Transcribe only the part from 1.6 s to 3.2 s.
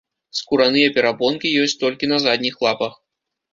ёсць толькі на задніх лапах.